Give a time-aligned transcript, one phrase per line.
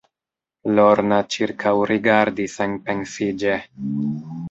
[0.79, 3.63] Lorna ĉirkaŭrigardis enpensiĝe.